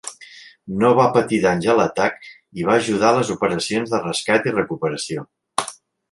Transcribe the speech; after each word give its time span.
No 0.83 0.87
va 0.99 1.03
patir 1.17 1.37
danys 1.41 1.67
a 1.73 1.75
l"atac 1.75 2.15
i 2.61 2.65
va 2.69 2.77
ajudar 2.83 3.11
a 3.13 3.17
les 3.17 3.29
operacions 3.35 3.93
de 3.95 3.99
rescat 4.05 4.47
i 4.49 4.55
recuperació. 4.55 5.27